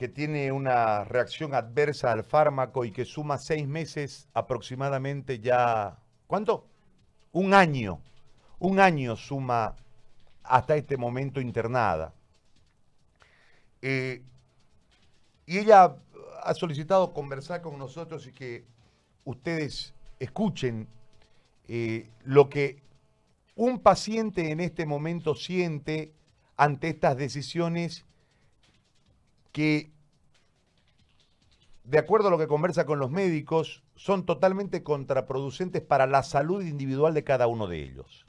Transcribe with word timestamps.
que 0.00 0.08
tiene 0.08 0.50
una 0.50 1.04
reacción 1.04 1.52
adversa 1.52 2.10
al 2.10 2.24
fármaco 2.24 2.86
y 2.86 2.90
que 2.90 3.04
suma 3.04 3.36
seis 3.36 3.68
meses 3.68 4.30
aproximadamente 4.32 5.40
ya, 5.40 5.98
¿cuánto? 6.26 6.66
Un 7.32 7.52
año, 7.52 8.00
un 8.60 8.80
año 8.80 9.14
suma 9.14 9.76
hasta 10.42 10.74
este 10.74 10.96
momento 10.96 11.38
internada. 11.38 12.14
Eh, 13.82 14.22
y 15.44 15.58
ella 15.58 15.94
ha 16.44 16.54
solicitado 16.54 17.12
conversar 17.12 17.60
con 17.60 17.78
nosotros 17.78 18.26
y 18.26 18.32
que 18.32 18.64
ustedes 19.26 19.92
escuchen 20.18 20.88
eh, 21.68 22.08
lo 22.24 22.48
que 22.48 22.82
un 23.54 23.78
paciente 23.78 24.50
en 24.50 24.60
este 24.60 24.86
momento 24.86 25.34
siente 25.34 26.14
ante 26.56 26.88
estas 26.88 27.18
decisiones 27.18 28.06
que, 29.52 29.90
de 31.84 31.98
acuerdo 31.98 32.28
a 32.28 32.30
lo 32.30 32.38
que 32.38 32.46
conversa 32.46 32.86
con 32.86 32.98
los 32.98 33.10
médicos, 33.10 33.82
son 33.96 34.24
totalmente 34.24 34.82
contraproducentes 34.82 35.82
para 35.82 36.06
la 36.06 36.22
salud 36.22 36.62
individual 36.62 37.14
de 37.14 37.24
cada 37.24 37.46
uno 37.46 37.66
de 37.66 37.82
ellos. 37.82 38.26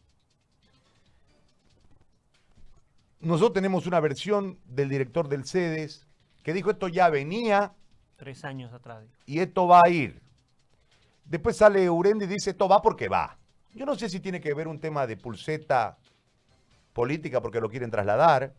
Nosotros 3.22 3.54
tenemos 3.54 3.86
una 3.86 4.00
versión 4.00 4.58
del 4.66 4.90
director 4.90 5.30
del 5.30 5.46
CEDES 5.46 6.08
que 6.44 6.54
dijo 6.54 6.72
esto 6.72 6.88
ya 6.88 7.10
venía. 7.10 7.74
Tres 8.18 8.44
años 8.44 8.74
atrás. 8.74 9.06
Y 9.26 9.40
esto 9.40 9.68
va 9.68 9.82
a 9.86 9.90
ir. 9.90 10.22
Después 11.26 11.56
sale 11.56 11.90
Urendi 11.90 12.26
y 12.26 12.28
dice 12.28 12.50
esto 12.50 12.68
va 12.68 12.82
porque 12.82 13.08
va. 13.08 13.38
Yo 13.74 13.86
no 13.86 13.96
sé 13.96 14.10
si 14.10 14.20
tiene 14.20 14.42
que 14.42 14.54
ver 14.54 14.68
un 14.68 14.80
tema 14.80 15.08
de 15.08 15.18
pulseta 15.18 15.98
política 16.94 17.42
porque 17.42 17.62
lo 17.62 17.70
quieren 17.70 17.92
trasladar. 17.92 18.54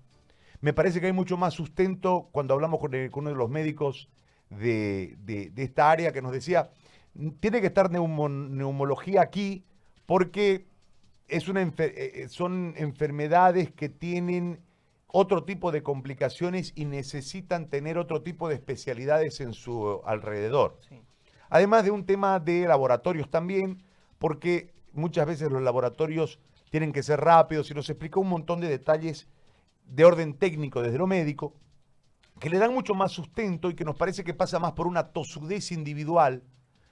Me 0.63 0.73
parece 0.73 1.01
que 1.01 1.07
hay 1.07 1.13
mucho 1.13 1.37
más 1.37 1.55
sustento 1.55 2.29
cuando 2.31 2.55
hablamos 2.55 2.79
con, 2.79 2.95
uno 2.95 3.31
de 3.31 3.37
los 3.37 3.51
médicos 3.51 4.09
de, 4.49 5.53
esta 5.57 5.91
área 5.91 6.13
que 6.13 6.23
nos 6.23 6.31
decía, 6.31 6.71
tiene 7.41 7.61
que 7.61 7.67
estar 7.67 7.91
neumología 7.91 9.23
aquí 9.23 9.65
porque 10.07 10.67
es 11.27 11.49
una 11.49 11.63
eh, 11.63 11.73
eh, 11.79 12.29
son 12.29 12.75
enfermedades 12.77 13.73
que 13.73 13.89
tienen 13.89 14.61
otro 15.09 15.43
tipo 15.43 15.73
de 15.73 15.83
complicaciones 15.83 16.73
y 16.77 16.85
necesitan 16.85 17.69
tener 17.69 17.99
otro 17.99 18.23
tipo 18.23 18.49
de 18.49 18.55
especialidades 18.55 19.41
en 19.41 19.55
su 19.55 20.01
alrededor. 20.05 20.79
Además 21.51 21.83
de 21.83 21.91
un 21.91 22.07
tema 22.07 22.39
de 22.39 22.69
laboratorios 22.69 23.29
también, 23.31 23.83
porque 24.21 24.73
muchas 24.93 25.27
veces 25.27 25.51
los 25.51 25.61
laboratorios 25.61 26.39
tienen 26.71 26.93
que 26.93 27.03
ser 27.03 27.21
rápidos 27.21 27.69
y 27.71 27.75
nos 27.75 27.91
explicó 27.91 28.21
un 28.21 28.29
montón 28.29 28.61
de 28.61 28.69
detalles 28.69 29.27
de 29.93 30.05
orden 30.05 30.35
técnico 30.35 30.81
desde 30.81 30.99
lo 30.99 31.07
médico 31.07 31.55
que 32.41 32.49
le 32.49 32.59
dan 32.59 32.73
mucho 32.73 32.95
más 32.95 33.13
sustento 33.13 33.69
y 33.71 33.75
que 33.75 33.85
nos 33.85 33.97
parece 33.97 34.25
que 34.25 34.35
pasa 34.35 34.59
más 34.59 34.73
por 34.73 34.87
una 34.87 35.13
tosudez 35.13 35.71
individual 35.71 36.43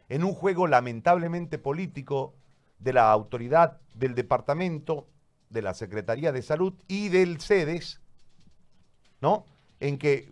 en 0.09 0.23
un 0.23 0.35
juego 0.35 0.67
lamentablemente 0.67 1.59
político 1.59 2.35
de 2.79 2.93
la 2.93 3.11
autoridad 3.11 3.81
del 3.95 4.15
departamento, 4.15 5.09
de 5.49 5.63
la 5.63 5.75
Secretaría 5.75 6.31
de 6.31 6.43
Salud 6.43 6.75
y 6.89 7.09
del 7.09 7.41
CEDES, 7.41 8.01
¿no? 9.21 9.47
En 9.81 9.99
que 9.99 10.29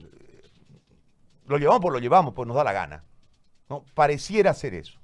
lo 1.46 1.56
llevamos 1.56 1.80
por 1.80 1.92
lo 1.92 1.98
llevamos, 1.98 2.34
pues 2.34 2.46
nos 2.46 2.56
da 2.56 2.64
la 2.64 2.72
gana. 2.72 3.04
¿no? 3.70 3.84
Pareciera 3.94 4.52
ser 4.52 4.74
eso. 4.74 4.98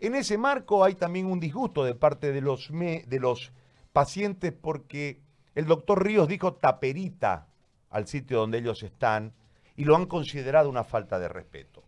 En 0.00 0.14
ese 0.14 0.36
marco 0.36 0.84
hay 0.84 0.94
también 0.94 1.26
un 1.26 1.40
disgusto 1.40 1.84
de 1.84 1.94
parte 1.94 2.32
de 2.32 2.40
los, 2.40 2.70
de 2.70 3.18
los 3.20 3.52
pacientes 3.92 4.52
porque 4.52 5.20
el 5.58 5.66
doctor 5.66 6.04
Ríos 6.04 6.28
dijo 6.28 6.54
taperita 6.54 7.48
al 7.90 8.06
sitio 8.06 8.38
donde 8.38 8.58
ellos 8.58 8.80
están 8.84 9.32
y 9.74 9.82
lo 9.82 9.96
han 9.96 10.06
considerado 10.06 10.68
una 10.68 10.84
falta 10.84 11.18
de 11.18 11.28
respeto. 11.28 11.82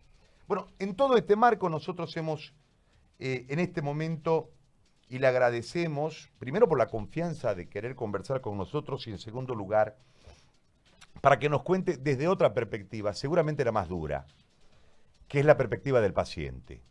Bueno, 0.45 0.67
en 0.77 0.93
todo 0.93 1.15
este 1.15 1.37
marco 1.37 1.69
nosotros 1.69 2.17
hemos 2.17 2.53
eh, 3.17 3.45
en 3.47 3.59
este 3.59 3.81
momento 3.81 4.49
y 5.07 5.19
le 5.19 5.27
agradecemos, 5.27 6.29
primero 6.37 6.67
por 6.67 6.79
la 6.79 6.87
confianza 6.87 7.55
de 7.55 7.69
querer 7.69 7.95
conversar 7.95 8.41
con 8.41 8.57
nosotros 8.57 9.07
y 9.07 9.11
en 9.11 9.19
segundo 9.19 9.55
lugar, 9.55 9.95
para 11.21 11.39
que 11.39 11.47
nos 11.47 11.63
cuente 11.63 11.95
desde 11.95 12.27
otra 12.27 12.53
perspectiva, 12.53 13.13
seguramente 13.13 13.63
la 13.63 13.71
más 13.71 13.87
dura, 13.87 14.25
que 15.29 15.39
es 15.39 15.45
la 15.45 15.55
perspectiva 15.55 16.01
del 16.01 16.11
paciente. 16.11 16.81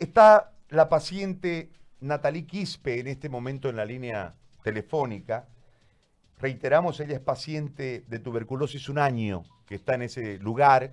Está 0.00 0.50
la 0.68 0.88
paciente 0.88 1.70
Natalie 2.00 2.44
Quispe 2.44 2.98
en 2.98 3.06
este 3.06 3.28
momento 3.28 3.68
en 3.68 3.76
la 3.76 3.84
línea 3.84 4.34
telefónica. 4.64 5.46
Reiteramos, 6.42 6.98
ella 6.98 7.14
es 7.14 7.20
paciente 7.20 8.02
de 8.08 8.18
tuberculosis 8.18 8.88
un 8.88 8.98
año 8.98 9.44
que 9.64 9.76
está 9.76 9.94
en 9.94 10.02
ese 10.02 10.38
lugar 10.38 10.90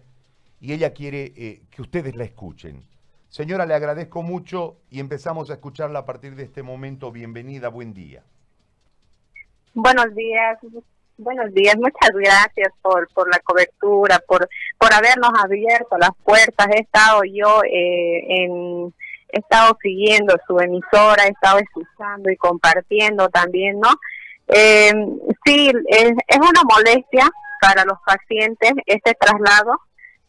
y 0.61 0.73
ella 0.73 0.93
quiere 0.93 1.33
eh, 1.35 1.63
que 1.71 1.81
ustedes 1.81 2.15
la 2.15 2.23
escuchen. 2.23 2.83
Señora, 3.29 3.65
le 3.65 3.73
agradezco 3.73 4.21
mucho 4.21 4.77
y 4.91 4.99
empezamos 4.99 5.49
a 5.49 5.53
escucharla 5.53 5.99
a 5.99 6.05
partir 6.05 6.35
de 6.35 6.43
este 6.43 6.61
momento. 6.61 7.11
Bienvenida, 7.11 7.69
buen 7.69 7.95
día. 7.95 8.21
Buenos 9.73 10.13
días, 10.13 10.59
buenos 11.17 11.51
días, 11.51 11.75
muchas 11.77 12.11
gracias 12.13 12.71
por, 12.83 13.11
por 13.11 13.27
la 13.33 13.39
cobertura, 13.39 14.19
por, 14.27 14.47
por 14.77 14.93
habernos 14.93 15.31
abierto 15.43 15.97
las 15.97 16.11
puertas. 16.23 16.67
He 16.75 16.81
estado 16.81 17.21
yo 17.23 17.63
eh, 17.63 18.43
en, 18.43 18.93
he 19.29 19.39
estado 19.39 19.75
siguiendo 19.81 20.35
su 20.45 20.59
emisora, 20.59 21.25
he 21.25 21.29
estado 21.29 21.57
escuchando 21.57 22.29
y 22.29 22.37
compartiendo 22.37 23.29
también, 23.29 23.79
¿no? 23.79 23.89
Eh, 24.49 24.91
sí, 25.45 25.71
es, 25.87 26.11
una 26.37 26.61
molestia 26.63 27.29
para 27.61 27.85
los 27.85 27.97
pacientes 28.05 28.73
este 28.85 29.13
traslado. 29.19 29.79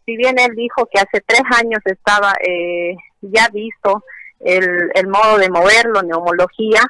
Si 0.05 0.17
bien 0.17 0.39
él 0.39 0.55
dijo 0.57 0.87
que 0.87 1.01
hace 1.01 1.23
tres 1.27 1.43
años 1.57 1.81
estaba 1.85 2.35
eh, 2.41 2.97
ya 3.21 3.49
visto 3.49 4.05
el, 4.41 4.91
el 4.95 5.09
modo 5.09 5.39
de 5.39 5.51
moverlo, 5.51 6.03
neumología, 6.03 6.83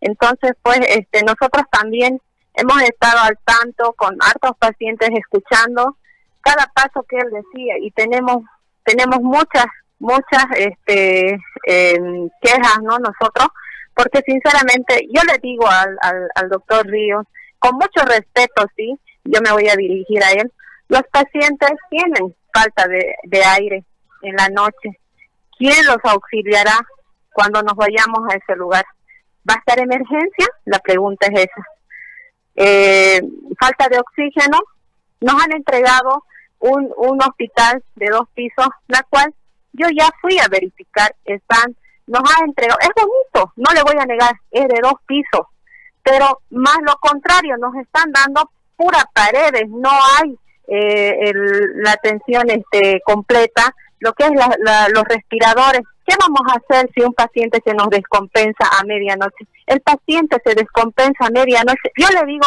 entonces 0.00 0.52
pues 0.62 0.80
este 0.88 1.22
nosotros 1.22 1.64
también 1.70 2.20
hemos 2.54 2.82
estado 2.82 3.20
al 3.22 3.38
tanto 3.44 3.92
con 3.94 4.16
hartos 4.20 4.52
pacientes 4.58 5.10
escuchando 5.12 5.96
cada 6.40 6.70
paso 6.74 7.04
que 7.08 7.16
él 7.16 7.30
decía 7.30 7.74
y 7.80 7.90
tenemos 7.92 8.44
tenemos 8.84 9.20
muchas 9.20 9.66
muchas 9.98 10.44
este 10.56 11.38
em, 11.64 12.28
quejas 12.40 12.78
no 12.82 12.98
nosotros 12.98 13.48
porque 13.98 14.22
sinceramente 14.24 15.08
yo 15.10 15.20
le 15.24 15.38
digo 15.42 15.66
al, 15.66 15.98
al, 16.00 16.28
al 16.36 16.48
doctor 16.48 16.86
Ríos 16.86 17.26
con 17.58 17.74
mucho 17.74 18.06
respeto 18.06 18.64
sí 18.76 18.94
yo 19.24 19.40
me 19.42 19.50
voy 19.50 19.68
a 19.68 19.74
dirigir 19.74 20.22
a 20.22 20.30
él 20.30 20.52
los 20.88 21.02
pacientes 21.12 21.70
tienen 21.90 22.34
falta 22.52 22.86
de, 22.88 23.14
de 23.24 23.44
aire 23.44 23.84
en 24.22 24.36
la 24.36 24.48
noche. 24.48 24.98
¿Quién 25.58 25.86
los 25.86 25.98
auxiliará 26.02 26.78
cuando 27.32 27.62
nos 27.62 27.74
vayamos 27.74 28.20
a 28.30 28.36
ese 28.36 28.56
lugar? 28.56 28.84
¿Va 29.48 29.54
a 29.54 29.58
estar 29.58 29.78
emergencia? 29.78 30.46
La 30.64 30.78
pregunta 30.78 31.26
es 31.26 31.40
esa. 31.40 31.66
Eh, 32.56 33.20
falta 33.60 33.88
de 33.88 33.98
oxígeno. 33.98 34.58
Nos 35.20 35.42
han 35.42 35.52
entregado 35.52 36.24
un, 36.60 36.92
un 36.96 37.22
hospital 37.22 37.82
de 37.96 38.06
dos 38.06 38.28
pisos, 38.34 38.68
la 38.86 39.02
cual 39.10 39.34
yo 39.72 39.86
ya 39.96 40.08
fui 40.20 40.38
a 40.38 40.48
verificar. 40.48 41.14
Están, 41.24 41.76
nos 42.08 42.22
ha 42.22 42.44
entregado, 42.44 42.78
es 42.80 42.90
bonito, 42.96 43.52
no 43.56 43.72
le 43.74 43.82
voy 43.82 43.96
a 44.00 44.06
negar, 44.06 44.32
es 44.50 44.66
de 44.66 44.80
dos 44.82 44.94
pisos, 45.06 45.46
pero 46.02 46.40
más 46.50 46.76
lo 46.82 46.96
contrario, 46.96 47.56
nos 47.58 47.74
están 47.76 48.10
dando 48.12 48.50
puras 48.76 49.04
paredes, 49.12 49.68
no 49.68 49.90
hay 49.90 50.38
eh, 50.68 51.32
la 51.76 51.92
atención 51.92 52.48
este, 52.50 53.00
completa, 53.04 53.74
lo 54.00 54.12
que 54.12 54.24
es 54.24 54.30
los 54.30 55.04
respiradores. 55.04 55.82
¿Qué 56.06 56.14
vamos 56.20 56.40
a 56.46 56.58
hacer 56.58 56.90
si 56.94 57.02
un 57.02 57.12
paciente 57.12 57.60
se 57.64 57.74
nos 57.74 57.88
descompensa 57.90 58.64
a 58.78 58.84
medianoche? 58.84 59.46
El 59.66 59.80
paciente 59.80 60.40
se 60.44 60.54
descompensa 60.54 61.26
a 61.26 61.30
medianoche. 61.30 61.90
Yo 61.96 62.08
le 62.08 62.24
digo, 62.26 62.46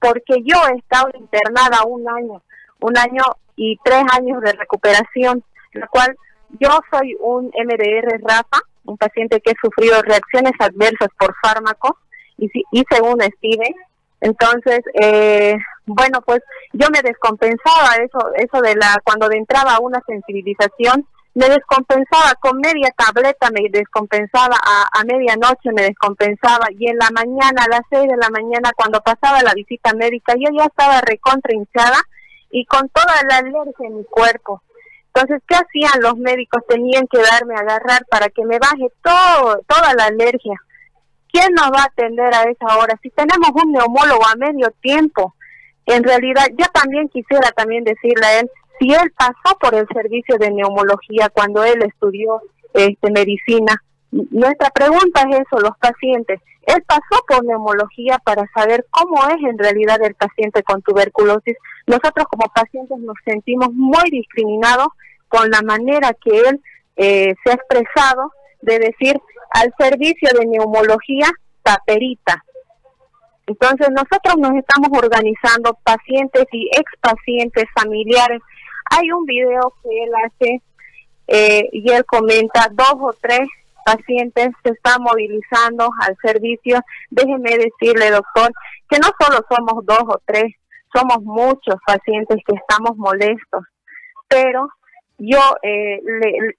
porque 0.00 0.42
yo 0.44 0.56
he 0.68 0.78
estado 0.78 1.10
internada 1.18 1.84
un 1.84 2.08
año, 2.08 2.42
un 2.80 2.96
año 2.96 3.22
y 3.56 3.78
tres 3.84 4.04
años 4.12 4.40
de 4.42 4.52
recuperación, 4.52 5.42
lo 5.72 5.88
cual 5.88 6.16
yo 6.60 6.68
soy 6.90 7.16
un 7.20 7.46
MDR 7.46 8.20
Rafa, 8.22 8.60
un 8.86 8.96
paciente 8.96 9.40
que 9.40 9.50
ha 9.52 9.54
sufrido 9.60 10.00
reacciones 10.02 10.52
adversas 10.58 11.08
por 11.18 11.34
fármacos 11.42 11.92
y, 12.38 12.50
y 12.72 12.84
según 12.90 13.20
Steven, 13.20 13.74
entonces, 14.20 14.80
eh, 14.94 15.56
bueno, 15.84 16.20
pues 16.22 16.40
yo 16.72 16.88
me 16.92 17.02
descompensaba 17.02 17.96
eso, 17.96 18.18
eso 18.36 18.60
de 18.62 18.74
la, 18.74 18.96
cuando 19.04 19.30
entraba 19.30 19.78
una 19.80 20.02
sensibilización, 20.06 21.06
me 21.34 21.48
descompensaba 21.50 22.34
con 22.40 22.58
media 22.60 22.90
tableta, 22.96 23.50
me 23.50 23.68
descompensaba 23.70 24.56
a, 24.56 24.88
a 24.90 25.04
medianoche, 25.04 25.70
me 25.74 25.82
descompensaba 25.82 26.66
y 26.78 26.88
en 26.88 26.96
la 26.96 27.10
mañana, 27.10 27.64
a 27.64 27.68
las 27.68 27.82
seis 27.90 28.08
de 28.08 28.16
la 28.16 28.30
mañana, 28.30 28.70
cuando 28.74 29.00
pasaba 29.02 29.42
la 29.42 29.52
visita 29.52 29.92
médica, 29.92 30.34
yo 30.34 30.48
ya 30.56 30.64
estaba 30.64 31.02
recontra 31.02 31.54
hinchada 31.54 31.98
y 32.50 32.64
con 32.64 32.88
toda 32.88 33.14
la 33.28 33.36
alergia 33.36 33.86
en 33.86 33.98
mi 33.98 34.04
cuerpo. 34.04 34.62
Entonces, 35.16 35.42
¿qué 35.48 35.54
hacían 35.56 36.02
los 36.02 36.18
médicos? 36.18 36.62
Tenían 36.68 37.06
que 37.06 37.18
darme 37.18 37.54
a 37.54 37.60
agarrar 37.60 38.04
para 38.10 38.28
que 38.28 38.44
me 38.44 38.58
baje 38.58 38.86
todo, 39.02 39.62
toda 39.66 39.94
la 39.94 40.04
alergia. 40.04 40.60
¿quién 41.36 41.52
nos 41.54 41.70
va 41.70 41.82
a 41.82 41.86
atender 41.86 42.34
a 42.34 42.44
esa 42.44 42.78
hora? 42.78 42.98
Si 43.02 43.10
tenemos 43.10 43.50
un 43.62 43.72
neumólogo 43.72 44.26
a 44.26 44.36
medio 44.36 44.70
tiempo, 44.80 45.34
en 45.84 46.02
realidad 46.02 46.46
yo 46.58 46.66
también 46.72 47.08
quisiera 47.08 47.50
también 47.52 47.84
decirle 47.84 48.26
a 48.26 48.40
él, 48.40 48.50
si 48.78 48.92
él 48.92 49.12
pasó 49.16 49.56
por 49.58 49.74
el 49.74 49.86
servicio 49.88 50.36
de 50.38 50.50
neumología 50.50 51.28
cuando 51.30 51.64
él 51.64 51.82
estudió 51.82 52.40
este, 52.74 53.10
medicina. 53.10 53.82
Nuestra 54.10 54.70
pregunta 54.70 55.24
es 55.30 55.40
eso, 55.40 55.60
los 55.60 55.76
pacientes. 55.78 56.40
Él 56.62 56.82
pasó 56.86 57.22
por 57.28 57.44
neumología 57.44 58.18
para 58.24 58.44
saber 58.54 58.86
cómo 58.90 59.26
es 59.28 59.36
en 59.48 59.58
realidad 59.58 60.02
el 60.02 60.14
paciente 60.14 60.62
con 60.62 60.82
tuberculosis. 60.82 61.56
Nosotros 61.86 62.26
como 62.30 62.48
pacientes 62.54 62.98
nos 62.98 63.16
sentimos 63.24 63.72
muy 63.72 64.10
discriminados 64.10 64.88
con 65.36 65.50
la 65.50 65.60
manera 65.60 66.12
que 66.24 66.38
él 66.40 66.60
eh, 66.96 67.34
se 67.44 67.50
ha 67.50 67.54
expresado 67.54 68.32
de 68.62 68.78
decir 68.78 69.20
al 69.50 69.72
servicio 69.78 70.30
de 70.32 70.46
neumología 70.46 71.28
taperita. 71.62 72.42
Entonces 73.46 73.88
nosotros 73.90 74.36
nos 74.38 74.54
estamos 74.54 74.90
organizando 74.96 75.78
pacientes 75.84 76.46
y 76.52 76.70
ex 76.72 76.90
pacientes 77.00 77.64
familiares. 77.78 78.40
Hay 78.90 79.10
un 79.12 79.26
video 79.26 79.74
que 79.82 80.04
él 80.04 80.10
hace 80.24 80.62
eh, 81.28 81.68
y 81.72 81.90
él 81.90 82.04
comenta 82.06 82.68
dos 82.72 82.94
o 83.00 83.12
tres 83.20 83.46
pacientes 83.84 84.48
se 84.64 84.70
están 84.70 85.02
movilizando 85.02 85.90
al 86.00 86.16
servicio. 86.22 86.80
Déjeme 87.10 87.50
decirle, 87.58 88.10
doctor, 88.10 88.50
que 88.88 88.98
no 88.98 89.08
solo 89.20 89.44
somos 89.48 89.84
dos 89.84 90.02
o 90.08 90.20
tres, 90.24 90.54
somos 90.94 91.22
muchos 91.22 91.76
pacientes 91.86 92.38
que 92.46 92.56
estamos 92.56 92.96
molestos, 92.96 93.64
pero 94.28 94.68
yo 95.18 95.38
eh, 95.62 96.00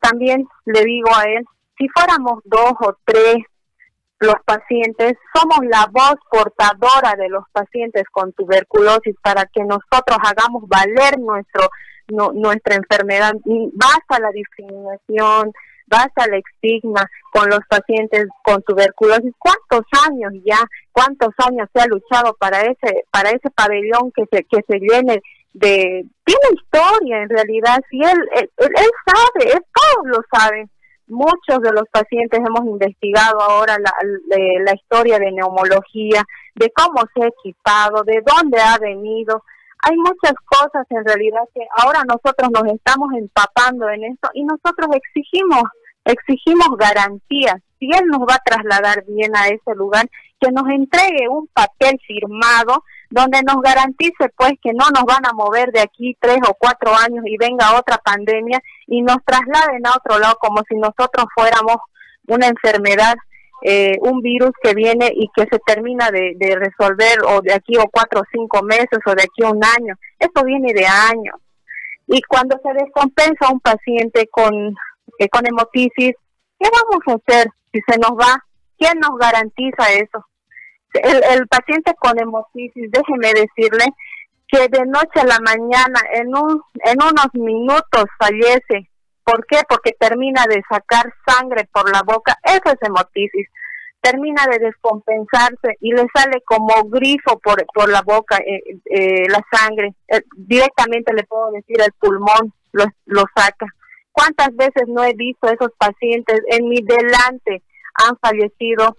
también 0.01 0.47
le 0.65 0.83
digo 0.83 1.09
a 1.15 1.23
él, 1.23 1.45
si 1.77 1.87
fuéramos 1.89 2.41
dos 2.45 2.73
o 2.81 2.97
tres 3.05 3.37
los 4.19 4.35
pacientes, 4.45 5.13
somos 5.33 5.59
la 5.69 5.87
voz 5.91 6.15
portadora 6.31 7.15
de 7.17 7.29
los 7.29 7.43
pacientes 7.51 8.03
con 8.11 8.33
tuberculosis 8.33 9.15
para 9.21 9.45
que 9.45 9.63
nosotros 9.63 10.17
hagamos 10.23 10.67
valer 10.67 11.19
nuestro 11.19 11.69
nuestra 12.09 12.75
enfermedad. 12.75 13.33
Basta 13.73 14.19
la 14.19 14.31
discriminación, 14.31 15.51
basta 15.87 16.25
el 16.25 16.35
estigma 16.35 17.05
con 17.33 17.49
los 17.49 17.59
pacientes 17.69 18.27
con 18.43 18.63
tuberculosis. 18.63 19.33
¿Cuántos 19.37 19.85
años 20.07 20.31
ya, 20.45 20.59
cuántos 20.93 21.33
años 21.45 21.67
se 21.73 21.81
ha 21.81 21.85
luchado 21.85 22.33
para 22.39 22.61
ese 22.61 23.05
para 23.11 23.29
ese 23.29 23.49
pabellón 23.51 24.11
que 24.15 24.23
se 24.31 24.43
que 24.45 24.61
se 24.67 24.79
llene 24.79 25.21
de 25.57 26.05
tiene 26.25 26.47
historia 26.53 27.23
en 27.23 27.29
realidad, 27.29 27.77
si 27.89 28.01
él 28.01 28.17
él, 28.35 28.49
sabe, 29.05 29.51
todos 29.73 30.05
lo 30.05 30.19
saben 30.31 30.69
muchos 31.07 31.61
de 31.61 31.71
los 31.71 31.85
pacientes 31.91 32.39
hemos 32.39 32.65
investigado 32.65 33.41
ahora 33.41 33.77
la, 33.79 33.91
la, 34.59 34.73
historia 34.75 35.17
de 35.19 35.31
neumología, 35.31 36.21
de 36.55 36.71
cómo 36.75 37.01
se 37.13 37.23
ha 37.23 37.27
equipado, 37.27 38.03
de 38.03 38.21
dónde 38.25 38.59
ha 38.59 38.77
venido. 38.77 39.43
Hay 39.83 39.95
muchas 39.95 40.33
cosas 40.45 40.85
en 40.89 41.05
realidad 41.05 41.41
que 41.53 41.61
ahora 41.77 42.01
nosotros 42.03 42.49
nos 42.51 42.73
estamos 42.73 43.09
empapando 43.17 43.89
en 43.89 44.03
esto 44.03 44.29
y 44.33 44.43
nosotros 44.43 44.89
exigimos, 44.93 45.63
exigimos 46.03 46.77
garantías. 46.77 47.55
Si 47.79 47.85
él 47.85 48.05
nos 48.07 48.21
va 48.21 48.35
a 48.35 48.43
trasladar 48.43 49.05
bien 49.07 49.35
a 49.35 49.47
ese 49.47 49.75
lugar, 49.75 50.09
que 50.39 50.51
nos 50.51 50.67
entregue 50.69 51.27
un 51.29 51.47
papel 51.47 51.99
firmado 52.05 52.83
donde 53.09 53.41
nos 53.43 53.61
garantice 53.61 54.29
pues 54.35 54.53
que 54.61 54.73
no 54.73 54.85
nos 54.93 55.03
van 55.05 55.25
a 55.25 55.33
mover 55.33 55.71
de 55.71 55.81
aquí 55.81 56.15
tres 56.19 56.39
o 56.47 56.55
cuatro 56.59 56.93
años 56.93 57.23
y 57.25 57.37
venga 57.37 57.77
otra 57.77 57.97
pandemia 57.97 58.61
y 58.85 59.01
nos 59.01 59.17
trasladen 59.25 59.85
a 59.87 59.95
otro 59.95 60.19
lado 60.19 60.35
como 60.39 60.61
si 60.67 60.75
nosotros 60.75 61.25
fuéramos 61.33 61.77
una 62.27 62.47
enfermedad, 62.47 63.15
eh, 63.63 63.97
un 64.01 64.21
virus 64.21 64.51
que 64.61 64.73
viene 64.73 65.09
y 65.13 65.29
que 65.35 65.43
se 65.49 65.59
termina 65.65 66.09
de, 66.11 66.35
resolver 66.55 67.19
o 67.25 67.41
de 67.41 67.53
aquí 67.53 67.77
o 67.77 67.87
cuatro 67.91 68.21
o 68.21 68.25
cinco 68.31 68.61
meses 68.63 68.99
o 69.05 69.15
de 69.15 69.23
aquí 69.23 69.43
a 69.43 69.51
un 69.51 69.63
año. 69.63 69.95
Eso 70.19 70.43
viene 70.45 70.73
de 70.73 70.85
años. 70.85 71.35
Y 72.07 72.21
cuando 72.23 72.59
se 72.61 72.73
descompensa 72.73 73.51
un 73.51 73.59
paciente 73.59 74.27
con, 74.31 74.53
eh, 75.19 75.29
con 75.29 75.45
hemotisis, 75.47 76.13
¿qué 76.59 76.69
vamos 76.71 77.01
a 77.07 77.13
hacer 77.13 77.47
si 77.71 77.79
se 77.87 77.97
nos 77.99 78.11
va? 78.11 78.46
¿Quién 78.77 78.99
nos 78.99 79.17
garantiza 79.17 79.91
eso? 79.93 80.25
El, 80.93 81.47
paciente 81.47 81.93
con 81.99 82.19
hemotisis, 82.19 82.91
déjeme 82.91 83.33
decirle 83.33 83.85
que 84.47 84.67
de 84.69 84.85
noche 84.85 85.19
a 85.19 85.25
la 85.25 85.39
mañana, 85.39 85.99
en, 86.13 86.35
un, 86.35 86.61
en 86.85 86.97
unos 87.01 87.27
minutos 87.33 88.05
fallece. 88.17 88.89
¿Por 89.23 89.45
qué? 89.45 89.59
Porque 89.67 89.91
termina 89.99 90.45
de 90.47 90.63
sacar 90.69 91.13
sangre 91.27 91.67
por 91.73 91.91
la 91.91 92.01
boca. 92.03 92.37
Eso 92.43 92.73
es 92.73 92.77
hemotisis. 92.81 93.47
Termina 94.01 94.45
de 94.49 94.59
descompensarse 94.59 95.75
y 95.81 95.91
le 95.91 96.05
sale 96.15 96.41
como 96.45 96.83
grifo 96.85 97.37
por, 97.39 97.65
por 97.73 97.89
la 97.89 98.01
boca 98.03 98.37
eh, 98.37 98.79
eh, 98.85 99.27
la 99.27 99.43
sangre. 99.51 99.95
Eh, 100.07 100.21
directamente 100.37 101.13
le 101.13 101.23
puedo 101.23 101.51
decir 101.51 101.81
el 101.81 101.91
pulmón 101.99 102.53
lo, 102.71 102.85
lo 103.05 103.25
saca. 103.35 103.65
¿Cuántas 104.13 104.55
veces 104.55 104.87
no 104.87 105.03
he 105.03 105.13
visto 105.13 105.47
esos 105.47 105.71
pacientes 105.77 106.41
en 106.47 106.69
mi 106.69 106.77
delante 106.81 107.63
han 107.97 108.17
fallecido 108.17 108.97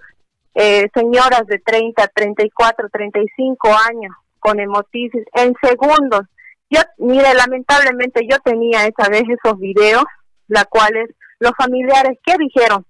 eh, 0.55 0.89
señoras 0.95 1.47
de 1.47 1.59
30, 1.61 2.09
34, 2.09 2.89
35 2.89 3.69
años 3.89 4.12
con 4.41 4.59
hemotisis 4.59 5.25
en 5.35 5.55
segundos. 5.62 6.23
Yo, 6.71 6.81
mire, 6.99 7.33
lamentablemente 7.35 8.27
yo 8.29 8.39
tenía 8.41 8.87
esa 8.87 9.09
vez 9.09 9.23
esos 9.23 9.59
videos, 9.59 10.05
la 10.49 10.65
cuales 10.65 11.11
los 11.39 11.53
familiares, 11.56 12.19
¿qué 12.25 12.35
dijeron? 12.39 12.85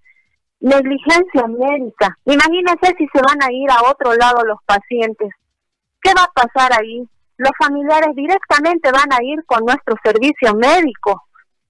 Negligencia 0.60 1.46
médica. 1.46 2.16
Imagínense 2.24 2.94
si 2.96 3.06
se 3.12 3.20
van 3.20 3.42
a 3.42 3.52
ir 3.52 3.70
a 3.70 3.90
otro 3.90 4.14
lado 4.14 4.44
los 4.44 4.58
pacientes. 4.64 5.30
¿Qué 6.00 6.12
va 6.14 6.24
a 6.24 6.32
pasar 6.32 6.72
ahí? 6.80 7.06
Los 7.36 7.52
familiares 7.58 8.16
directamente 8.16 8.90
van 8.90 9.12
a 9.12 9.22
ir 9.22 9.44
con 9.44 9.64
nuestro 9.64 9.94
servicio 10.02 10.54
médico. 10.54 11.22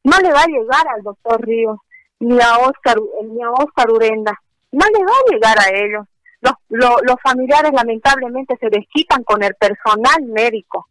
No 0.05 0.17
le 0.19 0.33
va 0.33 0.43
a 0.43 0.47
llegar 0.47 0.87
al 0.95 1.03
doctor 1.03 1.45
Ríos 1.45 1.79
ni 2.21 2.41
a 2.41 2.59
Oscar, 2.59 2.97
ni 3.25 3.43
a 3.43 3.51
Oscar 3.51 3.91
Urenda 3.91 4.39
no 4.73 4.87
le 4.87 5.05
va 5.05 5.13
a 5.13 5.33
llegar 5.33 5.59
a 5.59 5.77
ellos. 5.77 6.07
Los, 6.41 6.55
los 7.03 7.17
familiares 7.23 7.73
lamentablemente 7.73 8.57
se 8.61 8.69
desquitan 8.71 9.25
con 9.25 9.43
el 9.43 9.55
personal 9.55 10.23
médico. 10.23 10.87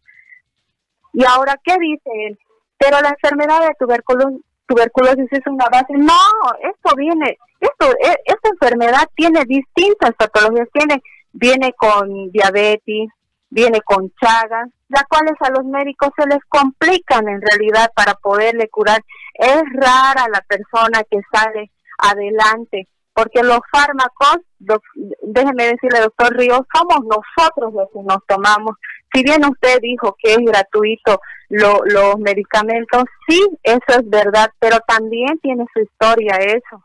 Y 1.13 1.23
ahora, 1.23 1.59
¿qué 1.63 1.75
dice 1.79 2.09
él? 2.27 2.39
Pero 2.77 2.99
la 3.01 3.09
enfermedad 3.09 3.61
de 3.61 3.73
tuberculosis, 3.79 4.41
tuberculosis 4.67 5.31
es 5.31 5.47
una 5.47 5.65
base. 5.71 5.93
No, 5.93 6.13
esto 6.61 6.95
viene, 6.95 7.37
esto, 7.59 7.91
e, 8.03 8.15
esta 8.25 8.49
enfermedad 8.49 9.07
tiene 9.15 9.45
distintas 9.45 10.11
patologías. 10.17 10.67
Tiene, 10.73 11.01
viene 11.31 11.73
con 11.73 12.29
diabetes, 12.31 13.09
viene 13.49 13.81
con 13.81 14.11
chagas, 14.21 14.69
las 14.89 15.03
cuales 15.03 15.33
a 15.39 15.51
los 15.51 15.65
médicos 15.65 16.09
se 16.17 16.27
les 16.27 16.43
complican 16.47 17.27
en 17.27 17.41
realidad 17.41 17.91
para 17.95 18.13
poderle 18.15 18.69
curar. 18.69 19.03
Es 19.33 19.61
rara 19.73 20.27
la 20.31 20.41
persona 20.41 21.03
que 21.09 21.19
sale 21.31 21.71
adelante 21.97 22.87
porque 23.17 23.41
los 23.41 23.61
fármacos, 23.71 24.37
déjeme 25.23 25.63
decirle, 25.69 26.01
doctor 26.01 26.37
Ríos, 26.37 26.61
somos 26.71 26.99
nosotros 27.03 27.73
los 27.73 27.89
que 27.91 28.03
nos 28.03 28.23
tomamos. 28.27 28.75
Si 29.11 29.23
bien 29.23 29.43
usted 29.43 29.79
dijo 29.81 30.15
que 30.21 30.33
es 30.33 30.37
gratuito 30.37 31.19
los 31.49 32.19
medicamentos, 32.19 33.05
sí, 33.27 33.41
eso 33.63 33.99
es 33.99 34.07
verdad, 34.07 34.51
pero 34.59 34.77
también 34.87 35.39
tiene 35.39 35.65
su 35.73 35.79
historia 35.79 36.35
eso. 36.35 36.83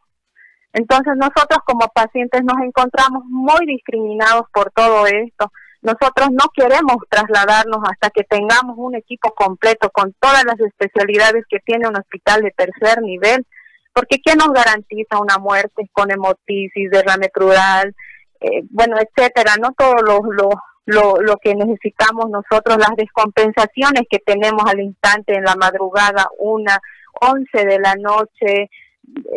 Entonces 0.73 1.13
nosotros 1.17 1.61
como 1.67 1.87
pacientes 1.95 2.43
nos 2.45 2.57
encontramos 2.65 3.25
muy 3.27 3.67
discriminados 3.67 4.47
por 4.55 4.71
todo 4.71 5.07
esto. 5.07 5.53
Nosotros 5.83 6.29
no 6.31 6.47
queremos 6.55 6.97
trasladarnos 7.11 7.79
hasta 7.91 8.11
que 8.11 8.25
tengamos 8.25 8.77
un 8.79 8.95
equipo 8.95 9.35
completo 9.35 9.91
con 9.91 10.15
todas 10.21 10.45
las 10.45 10.59
especialidades 10.61 11.45
que 11.49 11.59
tiene 11.59 11.89
un 11.89 11.97
hospital 11.97 12.41
de 12.43 12.53
tercer 12.53 13.03
nivel 13.03 13.45
porque 13.93 14.21
¿quién 14.21 14.39
nos 14.39 14.53
garantiza 14.53 15.21
una 15.21 15.39
muerte 15.39 15.89
con 15.93 16.11
hemotisis, 16.11 16.91
derrame 16.91 17.29
crural, 17.31 17.95
eh, 18.41 18.63
bueno, 18.71 18.97
etcétera? 18.99 19.57
No 19.61 19.73
todo 19.77 19.95
lo, 20.03 20.21
lo, 20.33 20.51
lo, 20.87 21.21
lo 21.21 21.37
que 21.37 21.55
necesitamos 21.55 22.31
nosotros, 22.31 22.79
las 22.79 22.97
descompensaciones 22.97 24.05
que 24.09 24.19
tenemos 24.19 24.65
al 24.67 24.81
instante 24.81 25.37
en 25.37 25.45
la 25.45 25.57
madrugada, 25.57 26.29
una, 26.39 26.79
once 27.21 27.67
de 27.67 27.79
la 27.79 27.95
noche, 27.97 28.71